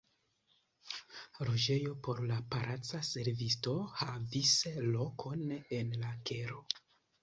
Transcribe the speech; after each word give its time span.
Loĝejo 1.49 1.91
por 2.09 2.23
la 2.33 2.39
palaca 2.55 3.03
servisto 3.11 3.77
havis 4.03 4.59
lokon 4.93 5.49
en 5.83 5.97
la 6.05 6.21
kelo. 6.31 6.69